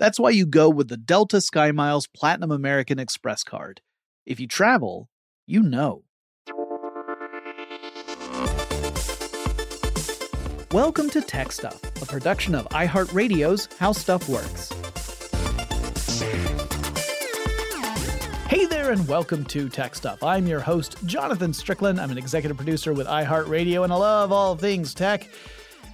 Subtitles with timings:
[0.00, 3.82] That's why you go with the Delta SkyMiles Platinum American Express card.
[4.24, 5.10] If you travel,
[5.46, 6.04] you know.
[10.72, 14.72] Welcome to Tech Stuff, a production of iHeartRadio's How Stuff Works.
[18.48, 20.22] Hey there, and welcome to Tech Stuff.
[20.22, 22.00] I'm your host, Jonathan Strickland.
[22.00, 25.28] I'm an executive producer with iHeartRadio, and I love all things tech.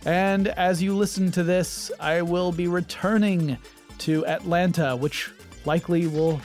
[0.04, 3.58] And as you listen to this, I will be returning
[3.98, 5.30] to Atlanta, which
[5.64, 6.40] likely will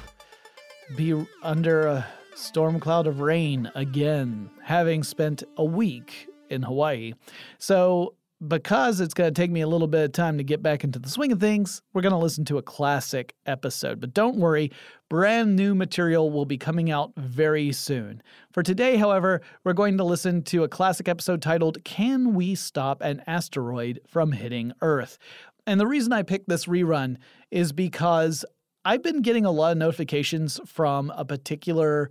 [0.96, 7.14] be under a storm cloud of rain again, having spent a week in Hawaii.
[7.58, 8.16] So,
[8.48, 10.98] because it's going to take me a little bit of time to get back into
[10.98, 14.02] the swing of things, we're going to listen to a classic episode.
[14.02, 14.72] But don't worry,
[15.10, 18.24] brand new material will be coming out very soon.
[18.52, 23.02] For today, however, we're going to listen to a classic episode titled Can We Stop
[23.02, 25.20] an Asteroid from Hitting Earth?
[25.68, 27.18] And the reason I picked this rerun
[27.52, 28.46] is because
[28.84, 32.10] I've been getting a lot of notifications from a particular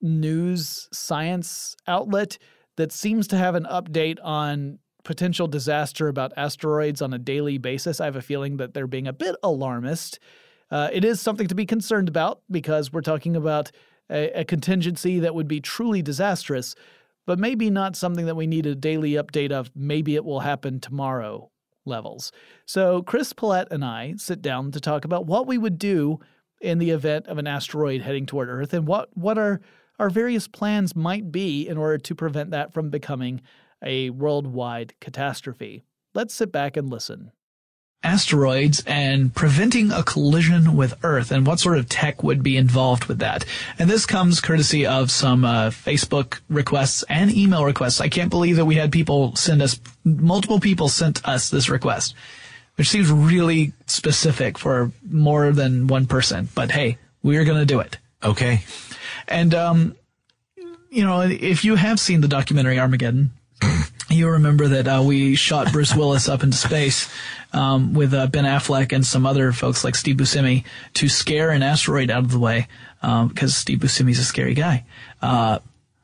[0.00, 2.38] news science outlet
[2.76, 8.00] that seems to have an update on potential disaster about asteroids on a daily basis.
[8.00, 10.18] I have a feeling that they're being a bit alarmist.
[10.70, 13.70] Uh, it is something to be concerned about because we're talking about
[14.10, 16.74] a, a contingency that would be truly disastrous,
[17.26, 19.70] but maybe not something that we need a daily update of.
[19.74, 21.50] Maybe it will happen tomorrow
[21.88, 22.30] levels.
[22.66, 26.20] So, Chris Pollette and I sit down to talk about what we would do
[26.60, 29.60] in the event of an asteroid heading toward Earth and what, what our,
[29.98, 33.40] our various plans might be in order to prevent that from becoming
[33.82, 35.82] a worldwide catastrophe.
[36.14, 37.32] Let's sit back and listen
[38.02, 43.06] asteroids and preventing a collision with Earth and what sort of tech would be involved
[43.06, 43.44] with that.
[43.78, 48.00] And this comes courtesy of some uh, Facebook requests and email requests.
[48.00, 52.14] I can't believe that we had people send us, multiple people sent us this request,
[52.76, 56.48] which seems really specific for more than one person.
[56.54, 57.98] But hey, we're going to do it.
[58.22, 58.62] Okay.
[59.26, 59.96] And, um,
[60.90, 63.32] you know, if you have seen the documentary Armageddon,
[64.08, 67.10] you remember that uh, we shot Bruce Willis up into space
[67.52, 70.64] um, with uh, Ben Affleck and some other folks like Steve Buscemi
[70.94, 72.68] to scare an asteroid out of the way
[73.00, 74.84] because um, Steve Buscemi's a scary guy.
[75.22, 75.58] Uh,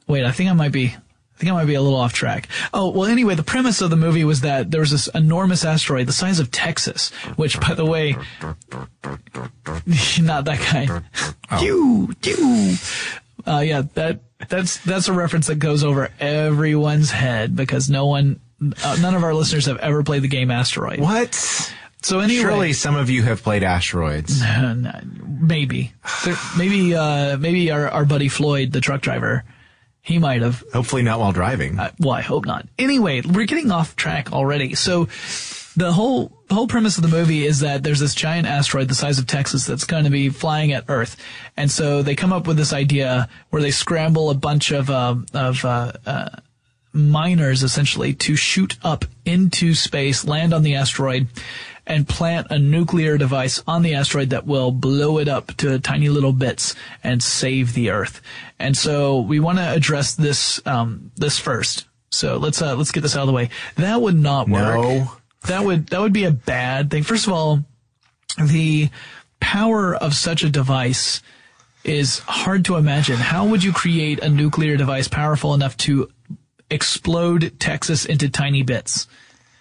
[0.06, 0.95] wait, I think I might be.
[1.35, 2.49] I think I might be a little off track.
[2.73, 6.07] Oh, well, anyway, the premise of the movie was that there was this enormous asteroid
[6.07, 8.12] the size of Texas, which, by the way,
[10.21, 11.03] not that kind.
[11.50, 12.09] Oh.
[13.46, 18.41] Uh, yeah, that that's that's a reference that goes over everyone's head because no one,
[18.82, 21.00] uh, none of our listeners have ever played the game Asteroid.
[21.00, 21.35] What?
[22.02, 24.43] So anyway, Surely some of you have played asteroids.
[25.41, 25.93] maybe,
[26.25, 29.44] There- maybe, uh, maybe our our buddy Floyd, the truck driver,
[30.02, 30.62] he might have.
[30.73, 31.79] Hopefully not while driving.
[31.79, 32.67] Uh, well, I hope not.
[32.79, 34.75] Anyway, we're getting off track already.
[34.75, 35.08] So
[35.76, 39.19] the whole whole premise of the movie is that there's this giant asteroid the size
[39.19, 41.17] of Texas that's going to be flying at Earth,
[41.56, 45.17] and so they come up with this idea where they scramble a bunch of uh,
[45.32, 46.29] of uh, uh,
[46.93, 51.26] miners essentially to shoot up into space, land on the asteroid,
[51.87, 56.09] and plant a nuclear device on the asteroid that will blow it up to tiny
[56.09, 58.23] little bits and save the Earth.
[58.59, 61.87] And so we want to address this um, this first.
[62.11, 63.50] So let's uh, let's get this out of the way.
[63.76, 64.81] That would not work.
[64.81, 65.17] No.
[65.46, 67.02] That would that would be a bad thing.
[67.02, 67.64] First of all,
[68.43, 68.91] the
[69.41, 71.23] power of such a device
[71.85, 73.17] is hard to imagine.
[73.17, 76.08] How would you create a nuclear device powerful enough to
[76.70, 79.06] explode Texas into tiny bits?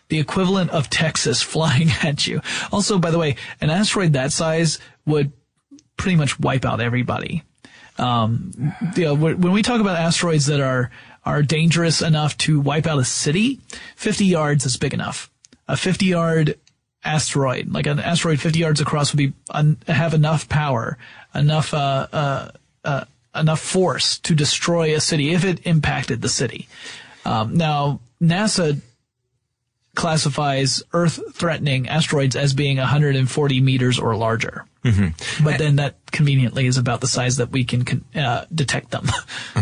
[0.08, 2.42] The equivalent of Texas flying at you.
[2.72, 5.34] Also, by the way, an asteroid that size would
[5.98, 7.44] pretty much wipe out everybody.
[7.98, 10.90] Um, you know, when we talk about asteroids that are
[11.26, 13.62] are dangerous enough to wipe out a city,
[13.96, 15.30] 50 yards is big enough.
[15.68, 16.60] A 50 yard
[17.04, 20.98] asteroid, like an asteroid 50 yards across, would be un- have enough power,
[21.34, 22.52] enough uh, uh,
[22.84, 23.06] uh,
[23.36, 26.68] enough force to destroy a city if it impacted the city.
[27.26, 28.82] Um, now, NASA
[29.96, 34.66] classifies Earth-threatening asteroids as being 140 meters or larger.
[34.84, 35.44] Mm-hmm.
[35.44, 39.08] But then that conveniently is about the size that we can con- uh, detect them.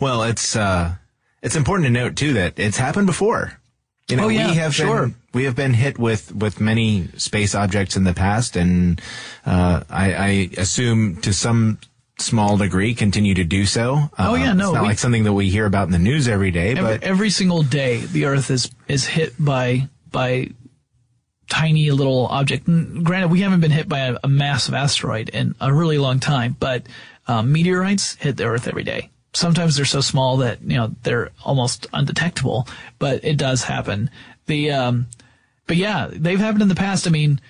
[0.00, 0.94] Well, it's uh,
[1.42, 3.58] it's important to note too that it's happened before.
[4.08, 5.02] You know, Oh, yeah, we have sure.
[5.08, 9.00] been we have been hit with with many space objects in the past, and
[9.44, 11.78] uh, I, I assume to some
[12.18, 13.94] small degree continue to do so.
[14.16, 15.98] Uh, Oh, yeah, no, it's not we- like something that we hear about in the
[15.98, 20.50] news every day, every, but every single day, the Earth is is hit by by
[21.50, 22.68] tiny little object.
[22.68, 26.20] N- Granted, we haven't been hit by a, a massive asteroid in a really long
[26.20, 26.86] time, but
[27.28, 29.10] um, meteorites hit the Earth every day.
[29.36, 32.66] Sometimes they're so small that you know they're almost undetectable,
[32.98, 34.10] but it does happen.
[34.46, 35.06] The um,
[35.66, 37.06] but yeah, they've happened in the past.
[37.06, 37.40] I mean,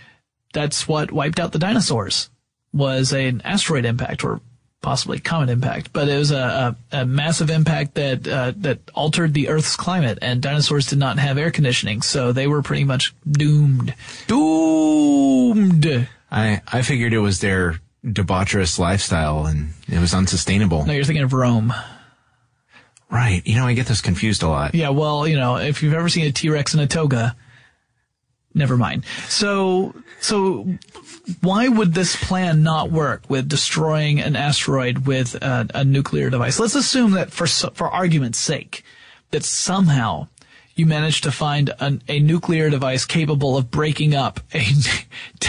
[0.53, 2.29] that's what wiped out the dinosaurs
[2.73, 4.41] was an asteroid impact or
[4.83, 9.35] possibly comet impact, but it was a, a, a massive impact that uh, that altered
[9.35, 13.15] the Earth's climate, and dinosaurs did not have air conditioning, so they were pretty much
[13.31, 13.94] doomed.
[14.27, 16.09] Doomed.
[16.31, 20.87] I I figured it was their debaucherous lifestyle and it was unsustainable.
[20.87, 21.75] No, you're thinking of Rome.
[23.11, 23.43] Right.
[23.47, 24.75] You know, I get this confused a lot.
[24.75, 27.37] Yeah, well, you know, if you've ever seen a T-Rex in a toga,
[28.55, 29.05] never mind.
[29.29, 30.67] So, so
[31.41, 36.59] why would this plan not work with destroying an asteroid with a, a nuclear device?
[36.59, 38.82] Let's assume that for for argument's sake,
[39.31, 40.29] that somehow
[40.75, 44.64] you managed to find an, a nuclear device capable of breaking up a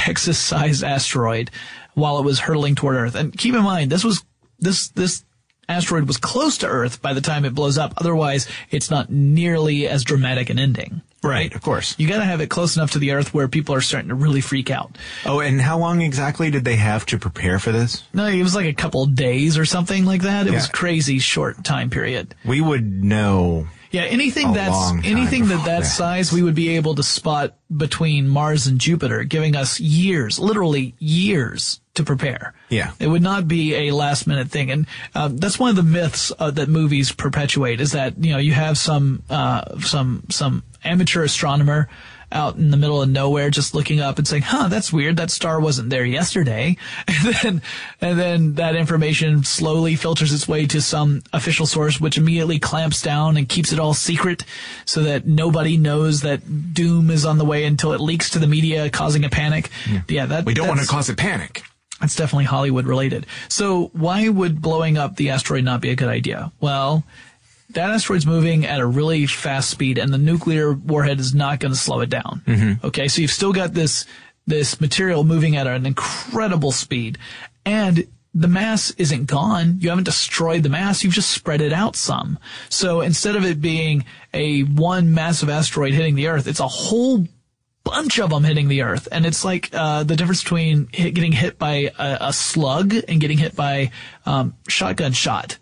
[0.08, 1.52] Texas-sized asteroid
[1.94, 3.16] while it was hurtling toward Earth.
[3.16, 4.24] And keep in mind, this was
[4.58, 5.26] this this
[5.68, 7.94] asteroid was close to Earth by the time it blows up.
[7.98, 11.02] Otherwise, it's not nearly as dramatic an ending.
[11.22, 11.94] Right, of course.
[11.98, 14.40] You gotta have it close enough to the Earth where people are starting to really
[14.40, 14.98] freak out.
[15.26, 18.04] Oh, and how long exactly did they have to prepare for this?
[18.14, 20.48] No, it was like a couple of days or something like that.
[20.48, 22.34] It was crazy short time period.
[22.46, 23.68] We would know.
[23.92, 28.68] Yeah, anything that's anything that that size, we would be able to spot between Mars
[28.68, 32.54] and Jupiter, giving us years, literally years to prepare.
[32.70, 32.92] Yeah.
[33.00, 36.32] it would not be a last minute thing, and um, that's one of the myths
[36.38, 41.24] uh, that movies perpetuate is that you know you have some uh, some some amateur
[41.24, 41.90] astronomer
[42.32, 45.16] out in the middle of nowhere just looking up and saying, huh, that's weird.
[45.18, 46.76] That star wasn't there yesterday.
[47.08, 47.62] And then,
[48.02, 53.02] and then that information slowly filters its way to some official source, which immediately clamps
[53.02, 54.44] down and keeps it all secret
[54.86, 58.48] so that nobody knows that doom is on the way until it leaks to the
[58.48, 59.70] media, causing a panic.
[60.08, 61.64] Yeah, that, We don't want to cause a panic.
[62.02, 63.26] that's definitely Hollywood related.
[63.50, 66.52] So why would blowing up the asteroid not be a good idea?
[66.60, 67.04] Well,
[67.72, 71.74] that asteroid's moving at a really fast speed and the nuclear warhead is not going
[71.74, 72.42] to slow it down.
[72.84, 73.08] Okay.
[73.08, 74.06] So you've still got this,
[74.46, 77.18] this material moving at an incredible speed
[77.66, 79.78] and the mass isn't gone.
[79.80, 81.04] You haven't destroyed the mass.
[81.04, 82.38] You've just spread it out some.
[82.70, 87.26] So instead of it being a one massive asteroid hitting the earth, it's a whole
[87.84, 89.08] bunch of them hitting the earth.
[89.12, 93.20] And it's like, uh, the difference between hit, getting hit by a, a slug and
[93.20, 93.92] getting hit by,
[94.26, 95.58] um, shotgun shot.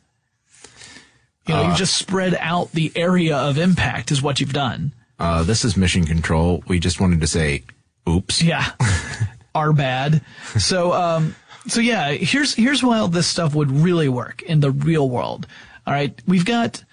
[1.48, 4.94] You know, you've just spread out the area of impact is what you've done.
[5.20, 6.64] Uh, this is Mission Control.
[6.68, 7.64] We just wanted to say,
[8.10, 8.42] oops.
[8.42, 8.66] Yeah.
[9.56, 10.22] Are bad.
[10.58, 11.36] So, um,
[11.68, 15.48] so yeah, here's here's how this stuff would really work in the real world.
[15.88, 16.84] All right, we've got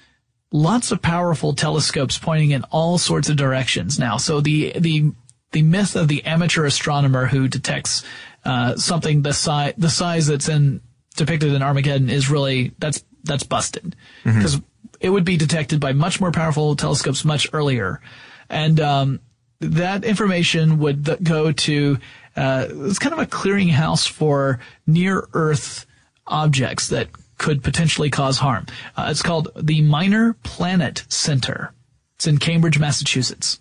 [0.53, 4.17] lots of powerful telescopes pointing in all sorts of directions now.
[4.17, 5.13] So the the
[5.53, 8.05] the myth of the amateur astronomer who detects
[8.45, 10.81] uh, something the size the size that's in
[11.17, 14.61] depicted in Armageddon is really that's that's busted because
[15.00, 18.00] it would be detected by much more powerful telescopes much earlier,
[18.49, 19.21] and um,
[19.61, 21.99] that information would th- go to
[22.37, 25.87] uh, it's kind of a clearinghouse for near Earth
[26.26, 28.67] objects that could potentially cause harm.
[28.97, 31.73] Uh, it's called the Minor Planet Center.
[32.17, 33.61] It's in Cambridge, Massachusetts.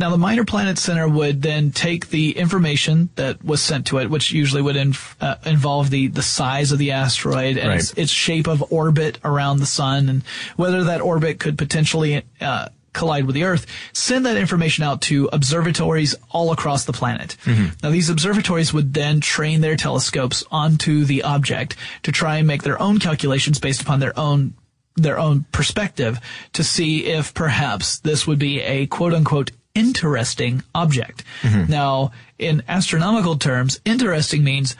[0.00, 4.08] Now, the Minor Planet Center would then take the information that was sent to it,
[4.08, 7.98] which usually would inf- uh, involve the, the size of the asteroid and its, Right.
[8.04, 10.22] its shape of orbit around the sun and
[10.56, 15.28] whether that orbit could potentially uh, collide with the Earth, send that information out to
[15.34, 17.36] observatories all across the planet.
[17.82, 22.62] Now, these observatories would then train their telescopes onto the object to try and make
[22.62, 24.54] their own calculations based upon their own
[24.96, 26.18] their own perspective
[26.52, 31.24] to see if perhaps this would be a quote unquote interesting object.
[31.42, 31.70] Mm-hmm.
[31.70, 34.76] Now, in astronomical terms, interesting means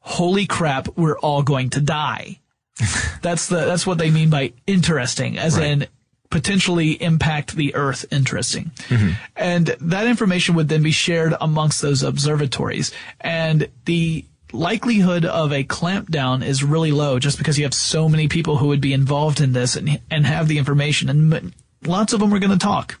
[0.00, 2.38] holy crap, we're all going to die.
[3.22, 5.86] that's the that's what they mean by interesting, as in
[6.30, 8.72] potentially impact the Earth interesting.
[8.88, 9.10] Mm-hmm.
[9.36, 12.90] And that information would then be shared amongst those observatories.
[13.20, 18.28] And the likelihood of a clampdown is really low just because you have so many
[18.28, 21.08] people who would be involved in this and, and have the information.
[21.08, 21.52] And m-
[21.84, 22.98] lots of them are going to talk.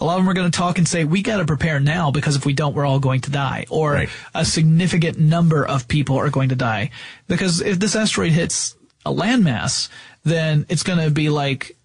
[0.00, 2.10] A lot of them are going to talk and say, we got to prepare now
[2.10, 3.66] because if we don't, we're all going to die.
[3.70, 4.08] Or Right.
[4.34, 6.90] a significant number of people are going to die.
[7.26, 9.88] Because if this asteroid hits a landmass,
[10.24, 11.76] then it's going to be like,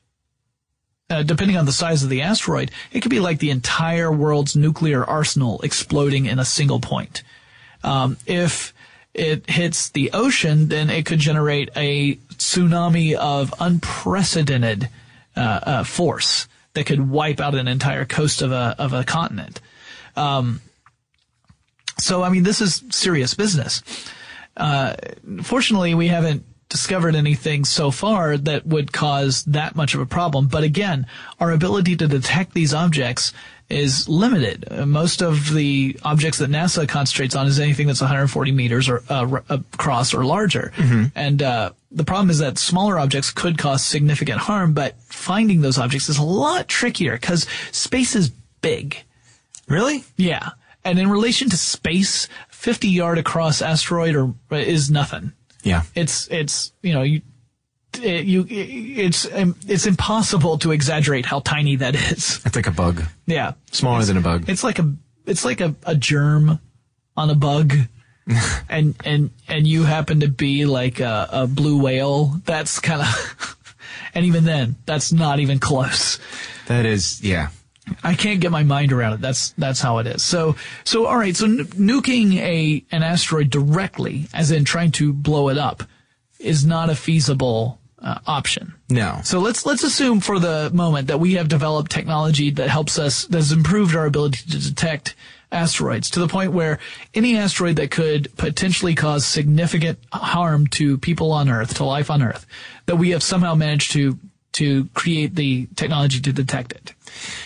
[1.09, 4.55] uh, depending on the size of the asteroid, it could be like the entire world's
[4.55, 7.23] nuclear arsenal exploding in a single point.
[7.83, 8.73] Um, if
[9.13, 14.89] it hits the ocean, then it could generate a tsunami of unprecedented
[15.35, 19.62] uh, uh, force that could wipe out an entire coast of a of a continent.
[20.15, 20.62] Um,
[22.00, 23.82] so, I mean, this is serious business.
[24.58, 24.96] Uh,
[25.42, 30.48] fortunately, we haven't discovered anything so far that would cause that much of a problem.
[30.48, 31.06] But again,
[31.39, 33.32] our ability to detect these objects
[33.70, 34.65] is limited.
[34.70, 39.03] Uh, most of the objects that NASA concentrates on is anything that's 140 meters or
[39.08, 40.74] uh, r- across or larger.
[41.15, 45.77] And uh, the problem is that smaller objects could cause significant harm, but finding those
[45.77, 48.98] objects is a lot trickier because space is big.
[49.68, 50.03] Really?
[50.18, 50.50] Yeah.
[50.84, 55.34] And in relation to space, 50 yard across asteroid or is nothing.
[55.63, 55.84] Yeah.
[55.96, 57.22] It's, it's, you know, you,
[58.01, 62.41] it, you, it's, it's impossible to exaggerate how tiny that is.
[62.46, 63.03] It's like a bug.
[63.25, 63.53] Yeah.
[63.72, 64.50] Smaller than a bug.
[64.50, 64.93] It's like a,
[65.25, 66.60] it's like a, a germ
[67.15, 67.75] on a bug.
[68.70, 72.41] and, and, and you happen to be like a, a blue whale.
[72.46, 73.58] That's kind of,
[74.13, 76.20] and even then, that's not even close.
[76.67, 77.50] That is, yeah.
[78.03, 79.21] I can't get my mind around it.
[79.21, 80.23] That's that's how it is.
[80.23, 81.35] So so all right.
[81.35, 85.83] So nu- nuking a an asteroid directly, as in trying to blow it up,
[86.39, 88.73] is not a feasible uh, option.
[88.89, 89.19] No.
[89.23, 93.25] So let's let's assume for the moment that we have developed technology that helps us
[93.25, 95.15] that has improved our ability to detect
[95.51, 96.79] asteroids to the point where
[97.13, 102.23] any asteroid that could potentially cause significant harm to people on Earth, to life on
[102.23, 102.45] Earth,
[102.87, 104.17] that we have somehow managed to
[104.53, 106.93] to create the technology to detect it.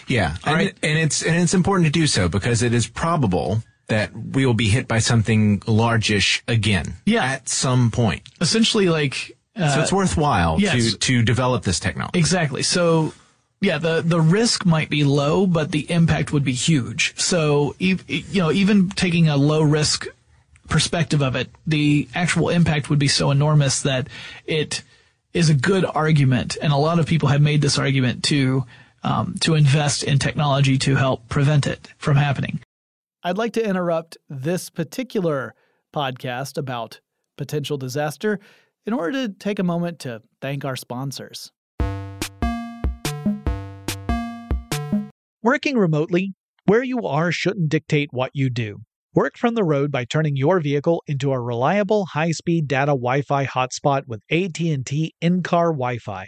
[0.08, 0.36] Yeah.
[0.46, 0.68] And, right.
[0.68, 4.46] it- and it's, and it's important to do so because it is probable that we
[4.46, 6.96] will be hit by something largish again.
[7.06, 7.24] Yeah.
[7.24, 8.22] At some point.
[8.42, 10.92] Essentially, like uh, So it's worthwhile yes.
[10.92, 12.20] to, to develop this technology.
[12.20, 12.64] Exactly.
[12.64, 13.14] So,
[13.62, 17.20] yeah, the the risk might be low, but the impact would be huge.
[17.20, 17.98] So, you
[18.36, 20.06] know, even taking a low risk
[20.70, 24.10] perspective of it, the actual impact would be so enormous that
[24.46, 24.84] it
[25.34, 28.66] is a good argument, and a lot of people have made this argument to
[29.08, 32.60] um, to invest in technology to help prevent it from happening.
[33.24, 35.56] I'd like to interrupt this particular
[35.96, 37.00] podcast about
[37.38, 38.40] potential disaster
[38.86, 41.52] in order to take a moment to thank our sponsors.
[45.42, 46.34] Working remotely,
[46.66, 48.80] where you are shouldn't dictate what you do.
[49.14, 54.04] Work from the road by turning your vehicle into a reliable high-speed data Wi-Fi hotspot
[54.08, 56.28] with AT&T in-car Wi-Fi.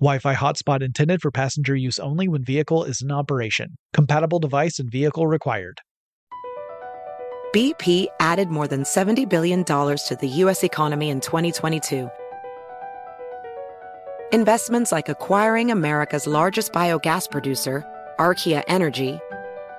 [0.00, 3.76] Wi Fi hotspot intended for passenger use only when vehicle is in operation.
[3.92, 5.80] Compatible device and vehicle required.
[7.54, 10.64] BP added more than $70 billion to the U.S.
[10.64, 12.10] economy in 2022.
[14.32, 17.84] Investments like acquiring America's largest biogas producer,
[18.18, 19.20] Archaea Energy,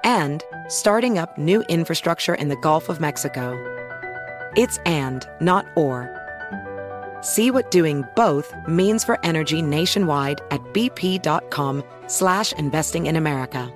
[0.06, 3.54] and starting up new infrastructure in the Gulf of Mexico.
[4.56, 6.25] It's and, not or.
[7.22, 13.72] See what doing both means for energy nationwide at bp.com slash investing in America.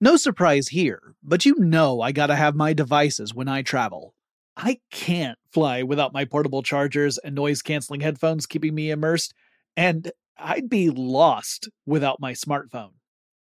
[0.00, 4.14] No surprise here, but you know I gotta have my devices when I travel.
[4.56, 9.32] I can't fly without my portable chargers and noise canceling headphones keeping me immersed,
[9.76, 12.94] and I'd be lost without my smartphone.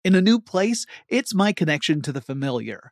[0.03, 2.91] In a new place, it's my connection to the familiar.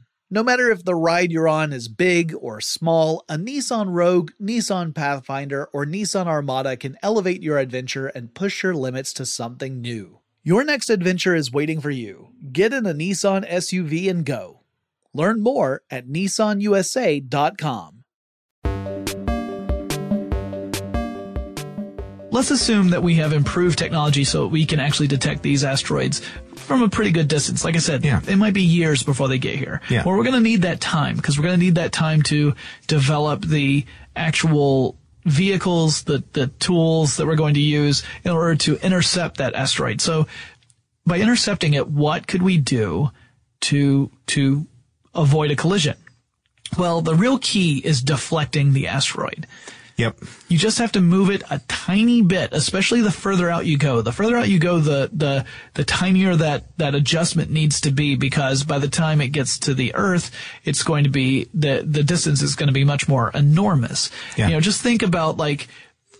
[0.33, 4.95] No matter if the ride you're on is big or small, a Nissan Rogue, Nissan
[4.95, 10.19] Pathfinder, or Nissan Armada can elevate your adventure and push your limits to something new.
[10.41, 12.29] Your next adventure is waiting for you.
[12.49, 14.61] Get in a Nissan SUV and go.
[15.13, 18.00] Learn more at nissanusa.com.
[22.31, 26.21] Let's assume that we have improved technology so we can actually detect these asteroids
[26.55, 27.65] from a pretty good distance.
[27.65, 28.21] Like I said, Yeah.
[28.25, 29.81] it might be years before they get here.
[29.89, 30.03] Yeah.
[30.05, 32.55] Well, we're going to need that time because we're going to need that time to
[32.87, 38.77] develop the actual vehicles, the, the tools that we're going to use in order to
[38.77, 39.99] intercept that asteroid.
[39.99, 40.25] So
[41.05, 43.11] by intercepting it, what could we do
[43.61, 44.65] to, to
[45.13, 45.97] avoid a collision?
[46.77, 49.47] Well, the real key is deflecting the asteroid.
[50.01, 50.17] Yep.
[50.47, 54.01] You just have to move it a tiny bit, especially the further out you go.
[54.01, 58.15] The further out you go, the, the, the tinier that, that adjustment needs to be
[58.15, 60.31] because by the time it gets to the earth,
[60.63, 64.09] it's going to be, the, the distance is going to be much more enormous.
[64.35, 64.47] Yeah.
[64.47, 65.67] You know, just think about like,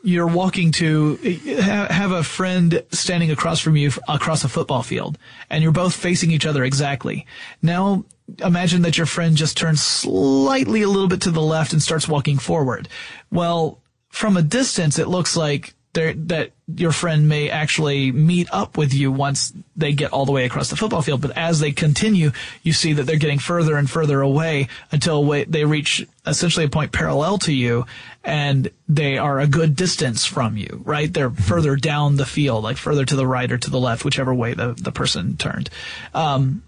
[0.03, 1.15] you're walking to
[1.59, 5.17] have a friend standing across from you across a football field
[5.49, 7.25] and you're both facing each other exactly.
[7.61, 8.05] Now
[8.43, 12.07] imagine that your friend just turns slightly a little bit to the left and starts
[12.07, 12.87] walking forward.
[13.31, 18.77] Well, from a distance, it looks like there, that your friend may actually meet up
[18.77, 21.21] with you once they get all the way across the football field.
[21.21, 22.31] But as they continue,
[22.63, 26.91] you see that they're getting further and further away until they reach essentially a point
[26.91, 27.85] parallel to you
[28.23, 31.11] and they are a good distance from you, right?
[31.11, 34.33] They're further down the field, like further to the right or to the left, whichever
[34.33, 35.69] way the, the person turned.
[36.13, 36.63] Um,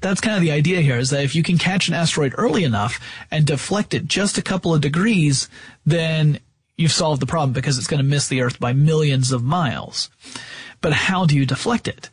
[0.00, 2.64] that's kind of the idea here is that if you can catch an asteroid early
[2.64, 5.48] enough and deflect it just a couple of degrees,
[5.84, 6.38] then
[6.78, 10.08] you've solved the problem because it's going to miss the Earth by millions of miles.
[10.80, 12.08] But how do you deflect it?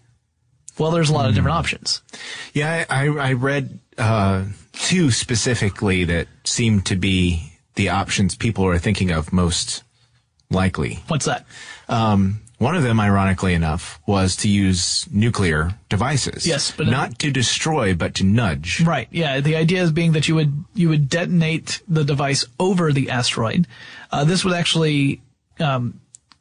[0.78, 2.02] Well, there's a lot of different options.
[2.54, 8.66] Yeah, I, I, I read uh, two specifically that seem to be the options people
[8.66, 9.84] are thinking of most
[10.50, 11.00] likely.
[11.08, 11.46] What's that?
[11.88, 16.48] Um, one of them, ironically enough, was to use nuclear devices.
[16.48, 18.82] Yes, but- not to destroy, but to nudge.
[18.82, 19.08] Right.
[19.12, 19.42] Yeah.
[19.42, 23.68] The idea is being that you would you would detonate the device over the asteroid.
[24.12, 25.22] Uh, this would actually
[25.60, 26.00] um,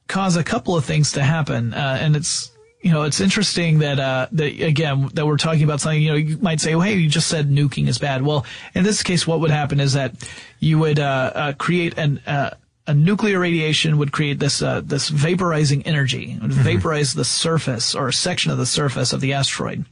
[0.09, 2.51] cause a couple of things to happen, uh, and it's
[2.85, 6.17] you know, it's interesting that, uh, that again, that we're talking about something, you know,
[6.17, 8.21] you might say, well, hey, you just said nuking is bad.
[8.21, 10.13] Well, in this case, what would happen is that
[10.61, 12.51] you would, uh, uh, create an, uh,
[12.87, 16.63] a nuclear radiation would create this uh, this vaporizing energy, it would Mm-hmm.
[16.63, 19.85] vaporize the surface or a section of the surface of the asteroid.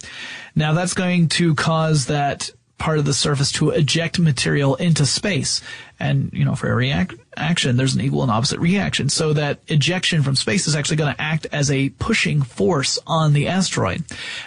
[0.54, 5.62] Now that's going to cause that part of the surface to eject material into space,
[6.00, 9.08] and you know for every ac- action there's an equal and opposite reaction.
[9.08, 13.32] So that ejection from space is actually going to act as a pushing force on
[13.32, 14.04] the asteroid,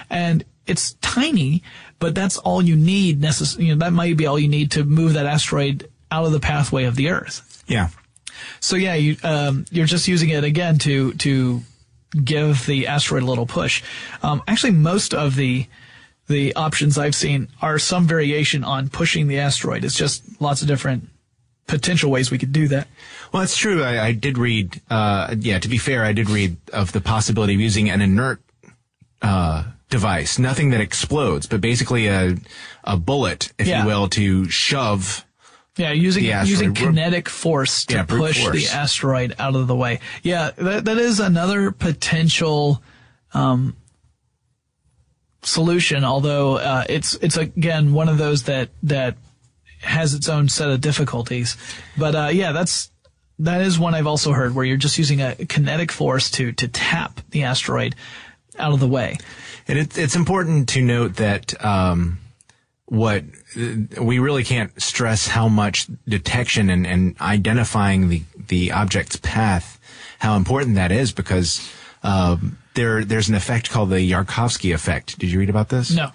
[0.10, 1.64] and it's tiny,
[2.00, 3.22] but that's all you need.
[3.22, 6.32] Necess- you know that might be all you need to move that asteroid out of
[6.32, 7.64] the pathway of the Earth.
[7.68, 7.88] Yeah.
[8.60, 11.62] So yeah, you, um, you're just using it again to to
[12.24, 13.84] give the asteroid a little push.
[14.24, 15.68] Um, actually, most of the
[16.28, 19.84] the options I've seen are some variation on pushing the asteroid.
[19.86, 21.10] It's just lots of different
[21.68, 22.88] potential ways we could do that.
[23.32, 23.84] Well, that's true.
[23.84, 27.54] I, I did read, uh, yeah, to be fair, I did read of the possibility
[27.56, 28.40] of using an inert,
[29.22, 32.36] uh, device, nothing that explodes, but basically a,
[32.84, 33.82] a bullet, if Yeah.
[33.82, 35.26] you will, to shove.
[35.78, 38.56] Yeah, using using kinetic force to Yeah, push force.
[38.72, 40.00] the asteroid out of the way.
[40.24, 42.82] Yeah, that that is another potential
[43.34, 43.76] um,
[45.44, 46.04] solution.
[46.04, 49.18] Although uh, it's it's again one of those that that
[49.82, 51.58] has its own set of difficulties.
[51.98, 52.90] But uh, yeah, that's
[53.40, 56.68] that is one I've also heard where you're just using a kinetic force to to
[56.68, 57.96] tap the asteroid
[58.58, 59.18] out of the way.
[59.68, 62.20] And it, it's important to note that, um,
[62.86, 63.24] what
[63.56, 69.80] we really can't stress how much detection and, and identifying the, the object's path,
[70.20, 71.72] how important that is because,
[72.04, 75.18] um, there, there's an effect called the Yarkovsky effect.
[75.18, 75.92] Did you read about this?
[75.96, 76.12] No,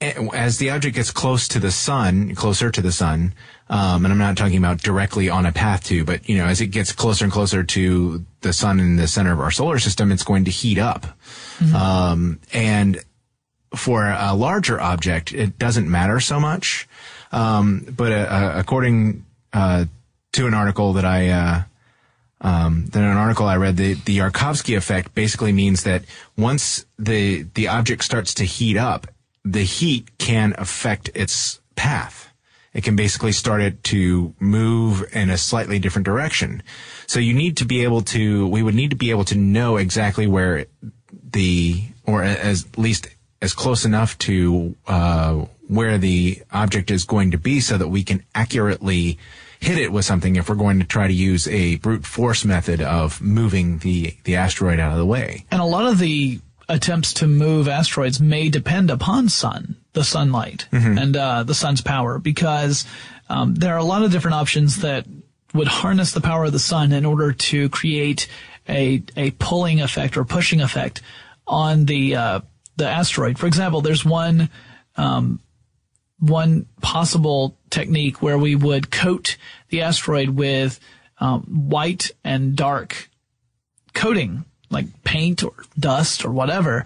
[0.00, 3.32] as the object gets close to the sun, closer to the sun,
[3.68, 6.60] um, and I'm not talking about directly on a path to, but you know, as
[6.60, 10.12] it gets closer and closer to the sun in the center of our solar system,
[10.12, 11.06] it's going to heat up.
[11.74, 13.02] Um, and
[13.74, 16.88] for a larger object, it doesn't matter so much.
[17.32, 19.86] Um, but uh, uh, according uh,
[20.32, 21.62] to an article that I uh,
[22.40, 26.04] um, then an article I read, the, the Yarkovsky effect basically means that
[26.36, 29.06] once the the object starts to heat up,
[29.44, 32.32] the heat can affect its path.
[32.74, 36.62] It can basically start it to move in a slightly different direction.
[37.06, 39.78] So you need to be able to, we would need to be able to know
[39.78, 40.66] exactly where
[41.30, 43.08] the, or as at least
[43.42, 48.02] as close enough to uh, where the object is going to be so that we
[48.02, 49.18] can accurately
[49.60, 52.80] hit it with something if we're going to try to use a brute force method
[52.80, 55.44] of moving the, the asteroid out of the way.
[55.50, 60.68] And a lot of the attempts to move asteroids may depend upon sun, the sunlight,
[60.72, 62.84] and uh, the sun's power, because
[63.28, 65.06] um, there are a lot of different options that
[65.54, 68.28] would harness the power of the sun in order to create
[68.68, 71.00] a a pulling effect or pushing effect
[71.46, 72.40] on the uh,
[72.76, 73.38] the asteroid.
[73.38, 74.48] For example, there's one
[76.18, 79.36] one possible technique where we would coat
[79.68, 80.80] the asteroid with
[81.18, 83.10] um, white and dark
[83.94, 86.84] coating, like paint or dust or whatever,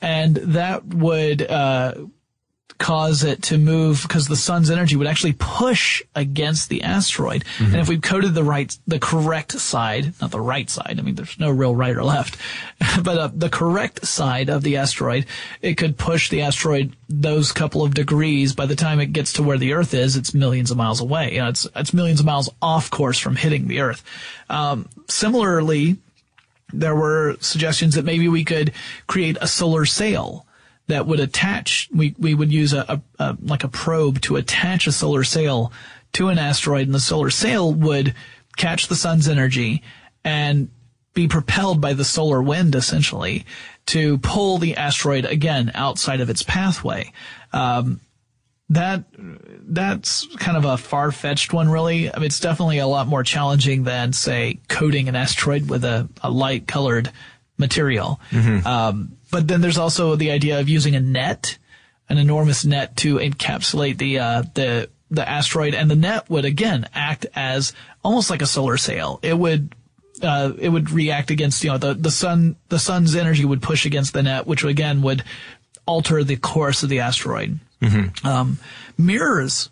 [0.00, 1.94] and that would uh,
[2.80, 7.44] cause it to move because the sun's energy would actually push against the asteroid.
[7.58, 11.14] And if we coded the right, the correct side, not the right side, I mean,
[11.14, 12.38] there's no real right or left,
[13.04, 15.26] but uh, the correct side of the asteroid,
[15.60, 18.54] it could push the asteroid those couple of degrees.
[18.54, 21.34] By the time it gets to where the Earth is, it's millions of miles away.
[21.34, 24.02] You know, it's it's millions of miles off course from hitting the Earth.
[24.48, 25.98] Um, similarly,
[26.72, 28.72] there were suggestions that maybe we could
[29.06, 30.46] create a solar sail
[30.90, 32.84] that would attach we, we would use a,
[33.18, 35.72] a, a like a probe to attach a solar sail
[36.12, 38.14] to an asteroid and the solar sail would
[38.56, 39.82] catch the sun's energy
[40.24, 40.68] and
[41.14, 43.44] be propelled by the solar wind essentially
[43.86, 47.10] to pull the asteroid again outside of its pathway
[47.52, 48.00] um,
[48.70, 52.12] that that's kind of a far fetched one, really.
[52.12, 56.08] I mean, it's definitely a lot more challenging than, say, coating an asteroid with a,
[56.22, 57.10] a light colored
[57.58, 58.20] material.
[58.64, 61.58] Um, but then there's also the idea of using a net,
[62.08, 66.88] an enormous net to encapsulate the uh, the the asteroid, and the net would again
[66.94, 67.72] act as
[68.04, 69.18] almost like a solar sail.
[69.22, 69.74] It would
[70.22, 73.86] uh, it would react against you know the the sun the sun's energy would push
[73.86, 75.24] against the net, which again would
[75.86, 77.58] alter the course of the asteroid.
[78.24, 78.58] Um,
[78.98, 79.70] mirrors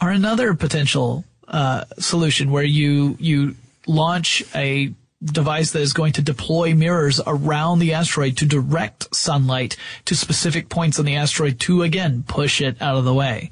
[0.00, 4.92] are another potential uh, solution where you you launch a
[5.24, 10.68] device that is going to deploy mirrors around the asteroid to direct sunlight to specific
[10.68, 13.50] points on the asteroid to again push it out of the way.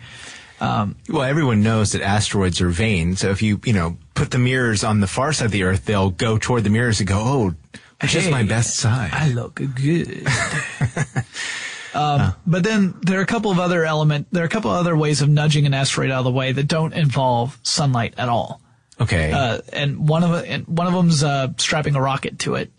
[1.08, 3.16] Well, everyone knows that asteroids are vain.
[3.16, 5.86] So if you, you know, put the mirrors on the far side of the Earth,
[5.86, 7.54] they'll go toward the mirrors and go, oh,
[8.00, 9.10] It's just my best side.
[9.12, 10.24] I look good.
[11.94, 14.28] um, but then there are a couple of other element.
[14.30, 16.52] There are a couple of other ways of nudging an asteroid out of the way
[16.52, 18.60] that don't involve sunlight at all.
[19.00, 19.32] Okay.
[19.32, 22.70] Uh, and one of and one of them's uh, strapping a rocket to it.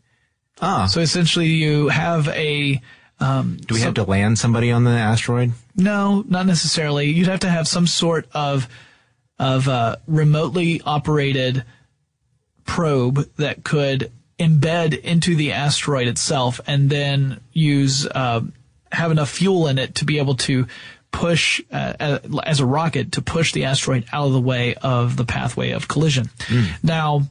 [0.62, 0.86] ah.
[0.86, 2.82] So essentially, you have a
[3.20, 5.54] um, do we have to land somebody on the asteroid?
[5.76, 7.08] No, not necessarily.
[7.10, 8.68] You'd have to have some sort of
[9.40, 11.64] of uh, remotely operated
[12.66, 18.42] probe that could embed into the asteroid itself, and then use uh,
[18.92, 20.68] have enough fuel in it to be able to
[21.14, 25.24] push uh, as a rocket to push the asteroid out of the way of the
[25.24, 26.30] pathway of collision.
[26.84, 27.22] Now.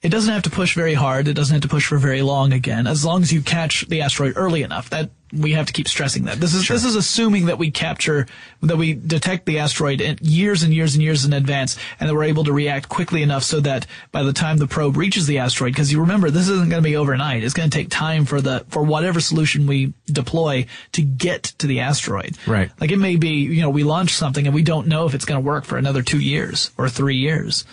[0.00, 1.26] It doesn't have to push very hard.
[1.26, 4.00] It doesn't have to push for very long again, as long as you catch the
[4.02, 4.90] asteroid early enough.
[4.90, 6.38] That we have to keep stressing that.
[6.38, 8.28] This is this is assuming that we capture
[8.62, 12.14] that we detect the asteroid in years and years and years in advance, and that
[12.14, 15.38] we're able to react quickly enough so that by the time the probe reaches the
[15.38, 17.42] asteroid, because you remember this isn't going to be overnight.
[17.42, 21.66] It's going to take time for the for whatever solution we deploy to get to
[21.66, 22.36] the asteroid.
[22.46, 22.70] Right.
[22.80, 25.24] Like it may be, you know, we launch something and we don't know if it's
[25.24, 27.64] going to work for another two years or three years.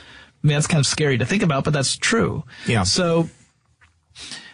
[0.46, 2.44] I mean, that's kind of scary to think about, but that's true.
[2.68, 2.84] Yeah.
[2.84, 3.28] So,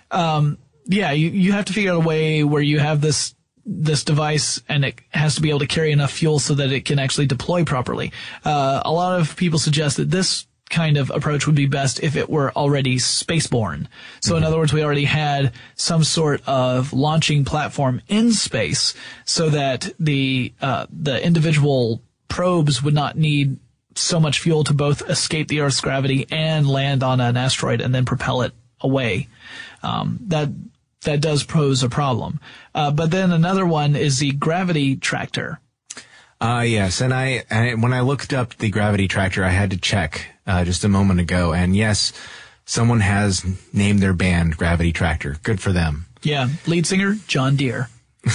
[0.10, 4.06] um, yeah, you, you have to figure out a way where you have this, this
[4.06, 6.97] device and it has to be able to carry enough fuel so that it can
[6.97, 8.13] actually deploy properly.
[8.45, 12.15] Uh, a lot of people suggest that this kind of approach would be best if
[12.15, 13.88] it were already spaceborne.
[14.21, 18.93] So in other words, we already had some sort of launching platform in space
[19.25, 23.60] so that the, uh, the individual probes would not need
[24.02, 27.94] so much fuel to both escape the Earth's gravity and land on an asteroid and
[27.94, 29.28] then propel it away.
[29.84, 30.50] Um, that
[31.04, 32.40] that does pose a problem.
[32.76, 35.60] Uh, but then another one is the gravity tractor.
[36.40, 37.02] Uh, yes.
[37.02, 40.64] And I, I, when I looked up the gravity tractor, I had to check, uh,
[40.64, 41.54] just a moment ago.
[41.54, 42.14] And yes,
[42.66, 45.38] someone has named their band Gravity Tractor.
[45.44, 46.06] Good for them.
[46.24, 47.90] Yeah, lead singer John Deere.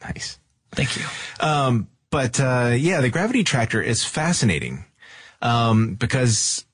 [0.00, 0.38] Nice.
[0.72, 1.04] Thank you.
[1.40, 4.84] Um, but, uh, yeah, the gravity tractor is fascinating.
[5.40, 6.64] Um, because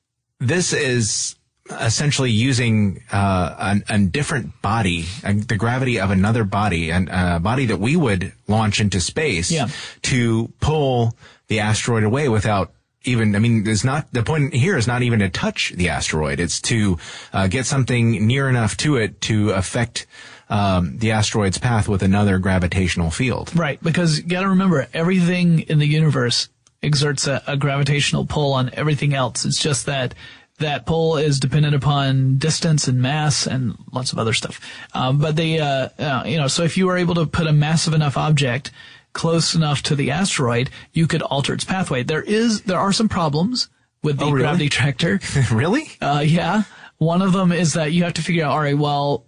[0.40, 1.36] this is
[1.70, 7.40] essentially using, uh, a, a different body, uh, the gravity of another body, and a
[7.40, 9.68] body that we would launch into space Yeah.
[10.02, 11.16] to pull
[11.48, 12.72] the asteroid away without
[13.06, 16.40] even, I mean, there's not, the point here is not even to touch the asteroid.
[16.40, 16.96] It's to,
[17.34, 20.06] uh, get something near enough to it to affect,
[20.48, 23.54] um, the asteroid's path with another gravitational field.
[23.56, 26.48] Right, because you gotta remember, everything in the universe
[26.82, 29.44] exerts a, a gravitational pull on everything else.
[29.44, 30.14] It's just that
[30.58, 34.60] that pull is dependent upon distance and mass and lots of other stuff.
[34.92, 37.52] Um, but they, uh, uh, you know, so if you were able to put a
[37.52, 38.70] massive enough object
[39.14, 42.04] close enough to the asteroid, you could alter its pathway.
[42.04, 43.68] There is, there are some problems
[44.04, 44.42] with the Oh, really?
[44.44, 45.20] gravity tractor.
[45.52, 45.90] really?
[46.00, 46.62] Uh, yeah.
[46.98, 49.26] One of them is that you have to figure out, all right, well,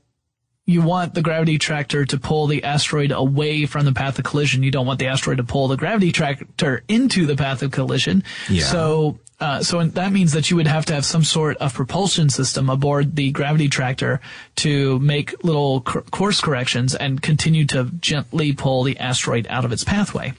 [0.66, 4.64] you want the gravity tractor to pull the asteroid away from the path of collision.
[4.64, 8.24] You don't want the asteroid to pull the gravity tractor into the path of collision.
[8.50, 8.64] Yeah.
[8.64, 12.31] So, uh, so that means that you would have to have some sort of propulsion
[12.31, 14.20] system aboard the gravity tractor
[14.57, 19.70] to make little cor- course corrections and continue to gently pull the asteroid out of
[19.70, 20.33] its pathway.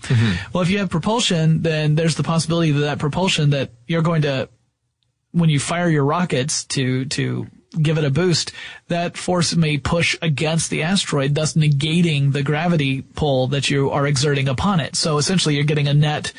[0.51, 4.23] Well, if you have propulsion, then there's the possibility that that propulsion that you're going
[4.23, 4.49] to
[5.31, 7.47] when you fire your rockets to to
[7.81, 8.51] give it a boost,
[8.87, 14.07] that force may push against the asteroid, thus negating the gravity pull that you are
[14.07, 14.95] exerting upon it.
[14.95, 16.33] So essentially, you're getting a net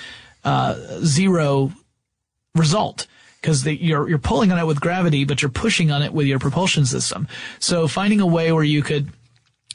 [0.44, 1.72] uh, zero
[2.54, 3.06] result
[3.40, 6.38] because you're you're pulling on it with gravity, but you're pushing on it with your
[6.38, 7.28] propulsion system.
[7.58, 9.08] So finding a way where you could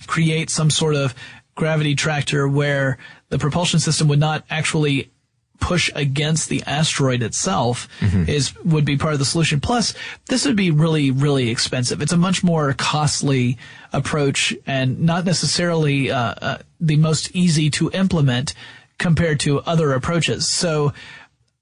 [0.08, 1.16] create some sort of
[1.56, 2.98] gravity tractor where
[3.30, 5.12] the propulsion system would not actually
[5.60, 7.88] push against the asteroid itself
[8.28, 9.60] is would be part of the solution.
[9.60, 9.94] Plus,
[10.28, 12.02] this would be really really expensive.
[12.02, 13.58] It's a much more costly
[13.92, 18.54] approach and not necessarily uh, uh, the most easy to implement
[18.98, 20.48] compared to other approaches.
[20.50, 20.94] So.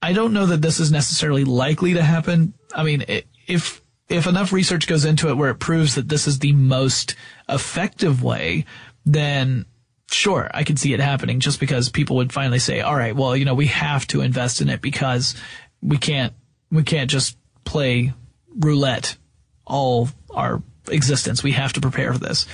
[0.04, 2.56] I don't know that this is necessarily likely to happen.
[2.74, 3.06] I mean,
[3.46, 7.16] if if enough research goes into it where it proves that this is the most
[7.48, 8.66] effective way,
[9.06, 9.66] then
[10.13, 13.36] sure, I could see it happening just because people would finally say, all right, well,
[13.36, 15.36] you know, we have to invest in it because
[15.82, 16.34] we can't
[16.71, 18.13] we can't just play
[18.56, 19.17] roulette
[19.65, 21.43] all our existence.
[21.43, 22.45] We have to prepare for this.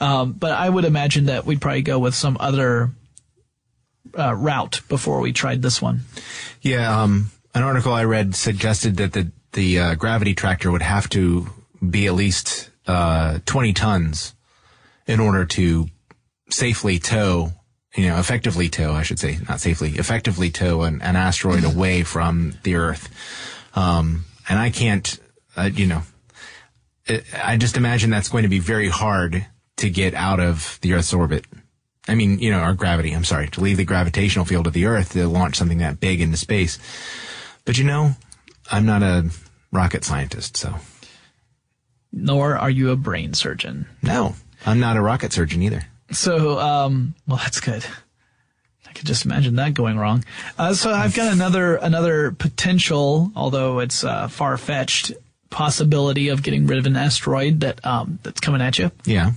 [0.00, 2.90] Um, but I would imagine that we'd probably go with some other
[4.18, 6.00] uh, route before we tried this one.
[6.62, 11.08] Yeah, um, an article I read suggested that the the uh, gravity tractor would have
[11.10, 11.46] to
[11.88, 14.34] be at least uh, 20 tons
[15.06, 15.88] in order to
[16.50, 17.52] safely tow,
[17.94, 22.02] you know, effectively tow, I should say, not safely, effectively tow an, an asteroid away
[22.02, 23.08] from the Earth.
[23.74, 25.18] Um, and I can't,
[25.56, 26.02] uh, you know,
[27.42, 31.12] I just imagine that's going to be very hard to get out of the Earth's
[31.12, 31.44] orbit.
[32.08, 34.86] I mean, you know, our gravity, I'm sorry, to leave the gravitational field of the
[34.86, 36.78] Earth to launch something that big into space.
[37.64, 38.12] But you know,
[38.70, 39.30] I'm not a
[39.72, 40.74] rocket scientist, so.
[42.12, 43.86] Nor are you a brain surgeon.
[44.02, 45.82] No, I'm not a rocket surgeon either.
[46.10, 47.84] So, um, well, that's good.
[48.88, 50.24] I could just imagine that going wrong.
[50.58, 55.12] Uh, so I've got another another potential, although it's uh, far fetched
[55.50, 58.90] possibility of getting rid of an asteroid that um, that's coming at you.
[59.04, 59.32] Yeah.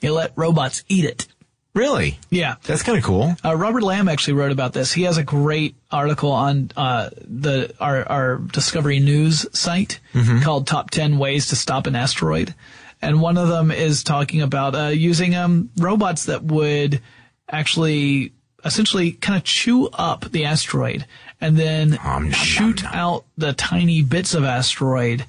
[0.00, 1.26] You let robots eat it.
[1.74, 2.18] Really?
[2.30, 2.56] Yeah.
[2.64, 3.34] That's kind of cool.
[3.44, 4.92] Uh, Robert Lamb actually wrote about this.
[4.92, 9.98] He has a great article on uh, the our, our Discovery News site
[10.42, 12.54] called "Top Ten Ways to Stop an Asteroid,"
[13.04, 17.00] and one of them is talking about uh, using um, robots that would
[17.48, 18.32] actually
[18.64, 21.06] essentially kind of chew up the asteroid
[21.40, 22.94] and then nom, nom, shoot nom.
[22.94, 25.26] out the tiny bits of asteroid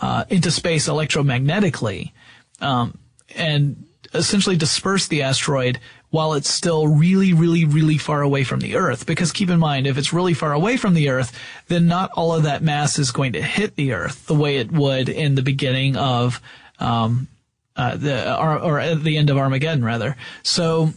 [0.00, 2.12] uh, into space electromagnetically
[2.60, 2.96] um,
[3.36, 5.78] and essentially disperse the asteroid
[6.08, 9.06] while it's still really, really, really far away from the Earth.
[9.06, 12.34] Because keep in mind, if it's really far away from the Earth, then not all
[12.34, 15.42] of that mass is going to hit the Earth the way it would in the
[15.42, 16.40] beginning of,
[16.80, 17.28] um,
[17.76, 20.16] uh, the, or, or at the end of Armageddon, rather.
[20.42, 20.92] So,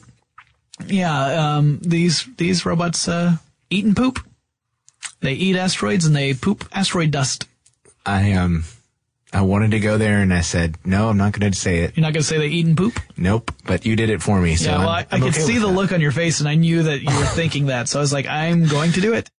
[0.87, 3.37] yeah, um, these, these robots, uh,
[3.69, 4.19] eat and poop.
[5.21, 7.47] They eat asteroids and they poop asteroid dust.
[8.05, 8.65] I, um,
[9.31, 11.95] I wanted to go there and I said, no, I'm not going to say it.
[11.95, 12.99] You're not going to say they eat and poop?
[13.17, 13.51] Nope.
[13.65, 14.55] But you did it for me.
[14.55, 15.73] So yeah, well, I, I'm, I I'm could okay see the that.
[15.73, 17.87] look on your face, and I knew that you were thinking that.
[17.87, 19.29] So I was like, I'm going to do it.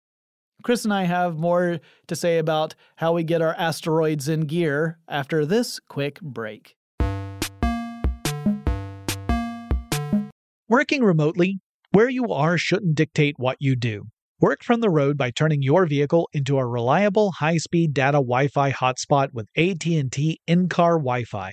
[0.65, 4.99] Chris and I have more to say about how we get our asteroids in gear
[5.07, 6.75] after this quick break.
[10.67, 14.05] Working remotely, where you are shouldn't dictate what you do.
[14.41, 19.29] Work from the road by turning your vehicle into a reliable high-speed data Wi-Fi hotspot
[19.35, 21.53] with AT&T in-car Wi-Fi.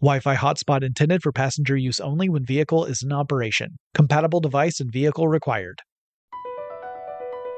[0.00, 3.78] Wi-Fi hotspot intended for passenger use only when vehicle is in operation.
[3.94, 5.80] Compatible device and vehicle required.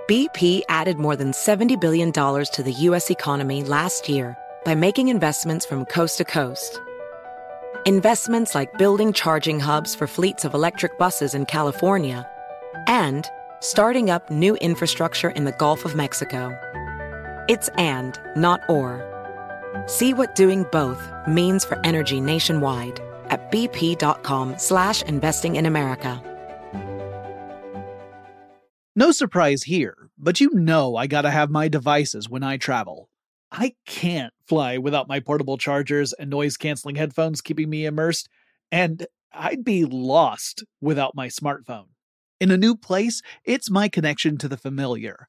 [0.09, 3.11] BP added more than $70 billion to the U.S.
[3.11, 6.81] economy last year by making investments from coast to coast.
[7.87, 12.27] Investments like building charging hubs for fleets of electric buses in California
[12.87, 13.27] and
[13.61, 16.57] starting up new infrastructure in the Gulf of Mexico.
[17.49, 19.08] It's and, not or.
[19.87, 26.23] See what doing both means for energy nationwide at bp.com slash investing in America.
[28.97, 33.09] No surprise here, but you know I gotta have my devices when I travel.
[33.53, 38.29] I can't fly without my portable chargers and noise canceling headphones keeping me immersed,
[38.73, 41.87] and I'd be lost without my smartphone.
[42.41, 45.29] In a new place, it's my connection to the familiar.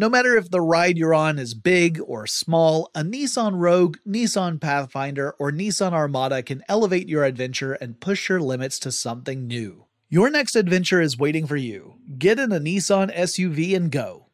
[0.00, 4.60] No matter if the ride you're on is big or small, a Nissan Rogue, Nissan
[4.60, 9.86] Pathfinder, or Nissan Armada can elevate your adventure and push your limits to something new.
[10.08, 11.94] Your next adventure is waiting for you.
[12.16, 14.26] Get in a Nissan SUV and go.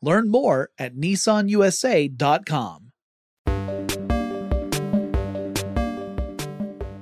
[0.00, 2.92] Learn more at nissanusa.com.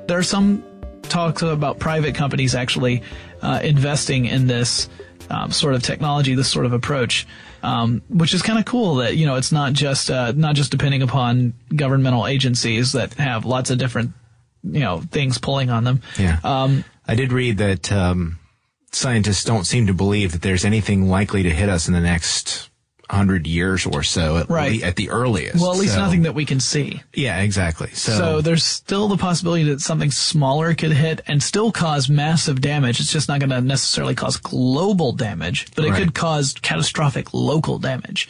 [0.08, 0.64] There are some
[1.02, 3.00] talks about private companies actually
[3.42, 4.88] uh, investing in this
[5.30, 7.28] um, sort of technology, this sort of approach,
[7.62, 8.96] um, which is kind of cool.
[8.96, 13.44] That you know, it's not just uh, not just depending upon governmental agencies that have
[13.44, 14.12] lots of different
[14.64, 16.02] you know things pulling on them.
[16.18, 16.38] Yeah.
[16.44, 18.38] Um, I did read that um,
[18.92, 22.70] scientists don't seem to believe that there's anything likely to hit us in the next
[23.10, 24.80] hundred years or so, at, Right.
[24.80, 25.60] le- at the earliest.
[25.60, 27.02] well, at least So- nothing that we can see.
[27.14, 27.88] Yeah, exactly.
[27.94, 32.60] So, So there's still the possibility that something smaller could hit and still cause massive
[32.60, 33.00] damage.
[33.00, 35.98] It's just not going to necessarily cause global damage, but it Right.
[36.02, 38.28] could cause catastrophic local damage.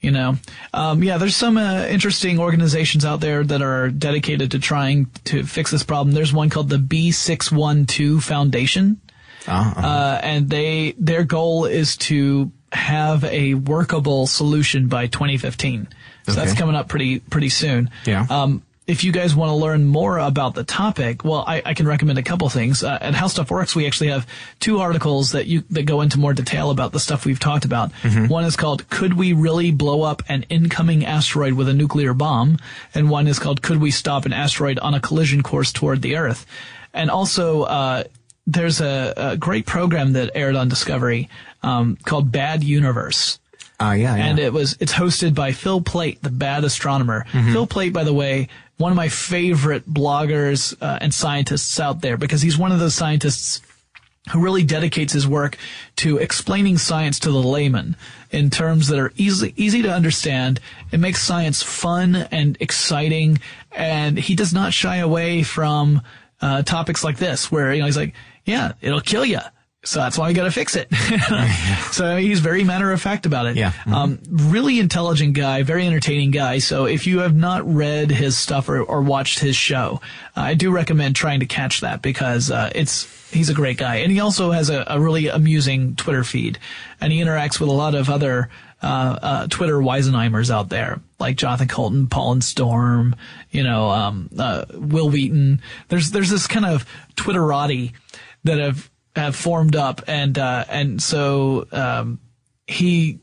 [0.00, 0.36] You know,
[0.72, 5.44] um, yeah, there's some uh, interesting organizations out there that are dedicated to trying to
[5.44, 6.14] fix this problem.
[6.14, 9.00] There's one called the B612 Foundation
[9.46, 15.88] uh, uh, and they their goal is to have a workable solution by 2015.
[16.26, 17.90] So that's coming up pretty pretty soon.
[18.04, 18.26] Yeah.
[18.28, 21.86] Um, if you guys want to learn more about the topic, well, I, I can
[21.86, 22.82] recommend a couple things.
[22.82, 24.26] Uh, at How Stuff Works, we actually have
[24.60, 27.92] two articles that you that go into more detail about the stuff we've talked about.
[28.28, 32.58] One is called "Could We Really Blow Up an Incoming Asteroid with a Nuclear Bomb?"
[32.94, 36.16] and one is called "Could We Stop an Asteroid on a Collision Course Toward the
[36.16, 36.46] Earth?"
[36.94, 38.04] And also, uh,
[38.46, 41.28] there's a, a great program that aired on Discovery
[41.62, 43.38] um, called Bad Universe
[43.80, 44.26] uh, yeah, yeah.
[44.26, 47.24] and it was it's hosted by Phil Plait, the bad astronomer.
[47.32, 47.52] Mm-hmm.
[47.52, 52.16] Phil Plait, by the way, one of my favorite bloggers uh, and scientists out there
[52.16, 53.60] because he's one of those scientists
[54.32, 55.56] who really dedicates his work
[55.96, 57.96] to explaining science to the layman
[58.30, 60.58] in terms that are easy easy to understand.
[60.90, 63.38] It makes science fun and exciting,
[63.70, 66.02] and he does not shy away from
[66.40, 69.38] uh, topics like this, where you know he's like, "Yeah, it'll kill you."
[69.84, 70.92] So that's why we got to fix it.
[71.92, 73.56] so he's very matter of fact about it.
[73.56, 73.72] Yeah.
[73.86, 76.58] Um, really intelligent guy, very entertaining guy.
[76.58, 80.00] So if you have not read his stuff or, or watched his show,
[80.36, 83.96] uh, I do recommend trying to catch that because uh, it's he's a great guy,
[83.96, 86.58] and he also has a, a really amusing Twitter feed,
[87.00, 88.50] and he interacts with a lot of other.
[88.80, 93.16] Uh, uh, Twitter Weisenheimers out there, like Jonathan Coulton, Paul and Storm,
[93.50, 95.60] you know, um, uh, Wil Wheaton.
[95.88, 97.90] There's, there's this kind of Twitterati
[98.44, 102.20] that have, have formed up and, uh, and so, um,
[102.66, 103.18] he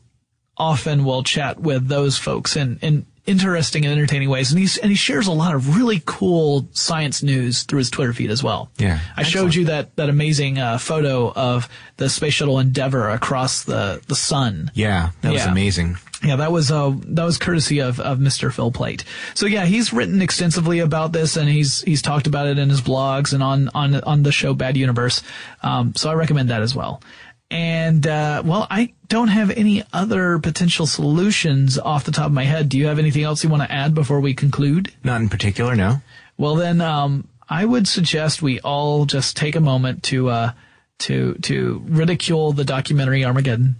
[0.56, 4.52] often will chat with those folks in, in interesting and entertaining ways.
[4.52, 8.12] And he's, and he shares a lot of really cool science news through his Twitter
[8.12, 8.70] feed as well.
[8.78, 9.00] Yeah.
[9.16, 14.00] I showed you that, that amazing, uh, photo of the space shuttle Endeavour across the,
[14.06, 14.70] the sun.
[14.74, 15.50] yeah, that was Yeah.
[15.50, 15.96] amazing.
[16.22, 18.52] Yeah, that was uh that was courtesy of, of Mr.
[18.52, 19.04] Phil Plait.
[19.34, 22.80] So yeah, he's written extensively about this and he's he's talked about it in his
[22.80, 25.22] blogs and on on on the show Bad Universe.
[25.62, 27.02] Um, so I recommend that as well.
[27.50, 32.44] And uh, well, I don't have any other potential solutions off the top of my
[32.44, 32.68] head.
[32.68, 34.92] Do you have anything else you want to add before we conclude?
[35.04, 36.00] Not in particular, no.
[36.38, 40.52] Well, then um, I would suggest we all just take a moment to uh,
[41.00, 43.76] to to ridicule the documentary Armageddon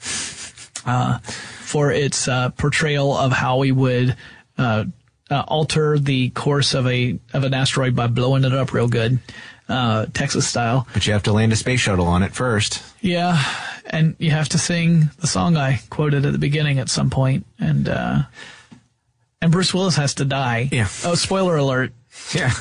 [0.86, 1.18] uh,
[1.68, 4.16] for its uh, portrayal of how we would
[4.56, 4.84] uh,
[5.30, 9.18] uh, alter the course of a of an asteroid by blowing it up real good,
[9.68, 10.86] uh, Texas style.
[10.94, 12.82] But you have to land a space shuttle on it first.
[13.02, 13.44] Yeah,
[13.84, 17.44] and you have to sing the song I quoted at the beginning at some point,
[17.60, 18.22] and uh,
[19.42, 20.70] and Bruce Willis has to die.
[20.72, 20.88] Yeah.
[21.04, 21.92] Oh, spoiler alert.
[22.34, 22.52] Yeah.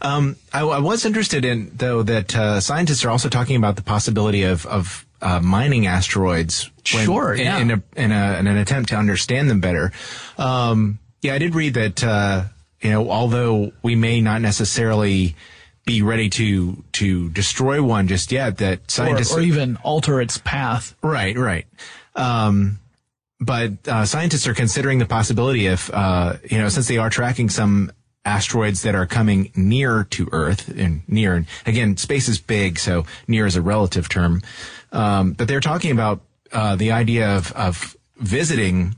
[0.00, 3.82] Um, I, I was interested in, though, that uh, scientists are also talking about the
[3.82, 6.70] possibility of, of uh, mining asteroids.
[6.84, 7.58] Sure, in, yeah.
[7.58, 9.90] In, a, in, a, in an attempt to understand them better.
[10.38, 12.44] Um, yeah, I did read that, uh,
[12.80, 15.34] you know, although we may not necessarily
[15.86, 20.38] be ready to to destroy one just yet, that Or, scientists or even alter its
[20.38, 20.94] path.
[21.02, 21.66] Right, right.
[22.14, 22.78] Um,
[23.40, 27.50] but uh, scientists are considering the possibility if, uh, you know, since they are tracking
[27.50, 27.90] some
[28.24, 33.04] asteroids that are coming near to Earth, and near, and again, space is big, so
[33.28, 34.42] near is a relative term.
[34.92, 36.20] Um, but they're talking about
[36.52, 38.96] uh, the idea of, of visiting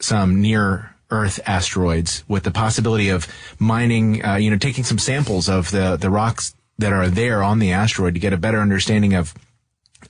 [0.00, 3.26] some near Earth asteroids with the possibility of
[3.58, 7.58] mining, uh, you know, taking some samples of the, the rocks that are there on
[7.58, 9.34] the asteroid to get a better understanding of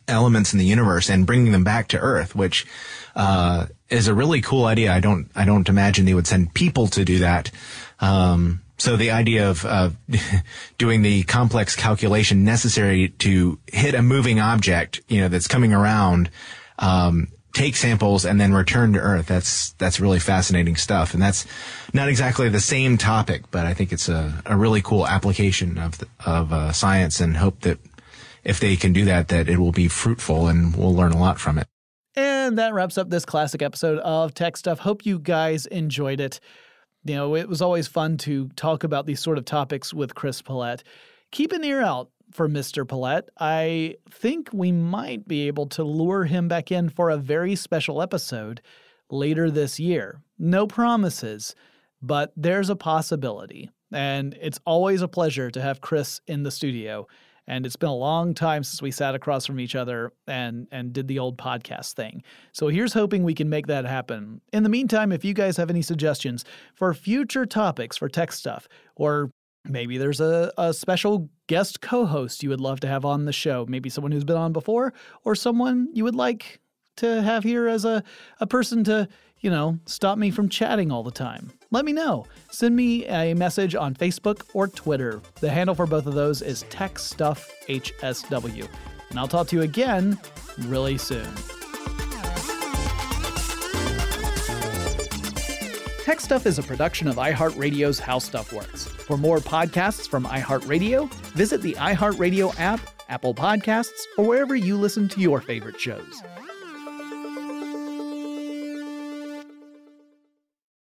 [0.06, 2.66] elements in the universe and bringing them back to Earth, which
[3.14, 4.92] uh, is a really cool idea.
[4.92, 7.50] I don't I don't imagine they would send people to do that.
[8.00, 9.90] Um, so the idea of uh,
[10.78, 16.30] doing the complex calculation necessary to hit a moving object, you know, that's coming around,
[16.78, 19.26] um, take samples and then return to Earth.
[19.26, 21.44] That's that's really fascinating stuff, and that's
[21.92, 25.98] not exactly the same topic, but I think it's a, a really cool application of
[25.98, 27.78] the, of uh, science, and hope that
[28.44, 31.38] if they can do that, that it will be fruitful and we'll learn a lot
[31.38, 31.66] from it.
[32.14, 34.78] And that wraps up this classic episode of Tech Stuff.
[34.80, 36.40] Hope you guys enjoyed it.
[37.08, 40.42] You know, it was always fun to talk about these sort of topics with Chris
[40.42, 40.82] Pollette.
[41.30, 42.86] Keep an ear out for Mr.
[42.86, 43.28] Pollette.
[43.38, 48.02] I think we might be able to lure him back in for a very special
[48.02, 48.60] episode
[49.10, 50.20] later this year.
[50.38, 51.54] No promises,
[52.02, 53.70] but there's a possibility.
[53.90, 57.06] And it's always a pleasure to have Chris in the studio.
[57.48, 60.92] And it's been a long time since we sat across from each other and and
[60.92, 62.22] did the old podcast thing.
[62.52, 64.40] So here's hoping we can make that happen.
[64.52, 66.44] In the meantime, if you guys have any suggestions
[66.74, 69.32] for future topics for tech stuff, or
[69.64, 73.66] maybe there's a, a special guest co-host you would love to have on the show,
[73.68, 74.92] maybe someone who's been on before,
[75.24, 76.60] or someone you would like
[76.98, 78.04] to have here as a,
[78.40, 79.08] a person to
[79.40, 81.52] you know, stop me from chatting all the time?
[81.70, 82.24] Let me know.
[82.50, 85.20] Send me a message on Facebook or Twitter.
[85.40, 88.68] The handle for both of those is TechStuffHSW.
[89.10, 90.18] And I'll talk to you again
[90.60, 91.28] really soon.
[96.04, 98.86] Tech Stuff is a production of iHeartRadio's How Stuff Works.
[98.86, 105.06] For more podcasts from iHeartRadio, visit the iHeartRadio app, Apple Podcasts, or wherever you listen
[105.10, 106.22] to your favorite shows.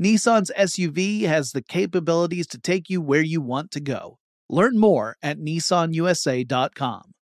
[0.00, 4.18] Nissan's SUV has the capabilities to take you where you want to go.
[4.50, 7.15] Learn more at nissanusa.com.